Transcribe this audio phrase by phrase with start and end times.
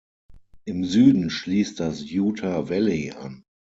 [0.65, 3.43] Im Süden schließt das Utah Valley an.